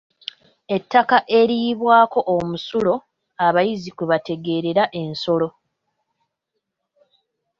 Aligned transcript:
Ettaka 0.75 1.17
eriyiibwako 1.39 2.19
omusulo 2.35 2.93
abayizzi 3.45 3.89
kwe 3.95 4.05
bategeerera 4.11 4.83
ensolo. 5.01 5.47